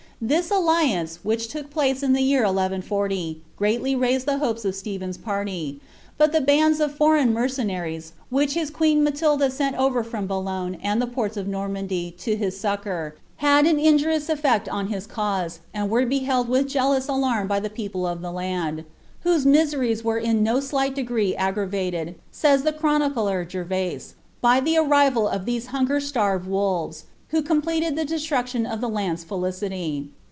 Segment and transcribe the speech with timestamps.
[0.23, 5.17] This alliance, which took place in the year 1140,' greatly raised the hopes of Stephen's
[5.17, 5.79] party;
[6.19, 11.01] but the bands of foreign mercenaries, which his queen Matilda sent over from Boulogne and
[11.01, 15.59] the ports of Normandy to his succour, had an inju rious eflect on his cause,
[15.73, 18.85] and were beheld with jealous alarm by the people of the land;^
[19.21, 24.59] whose miseries were in no slight degree aggra vated,'' says the chronicler Gervase, ^ by
[24.59, 30.11] the arrival of these hunger starred wolves, who completed the destruction of the land's felicity."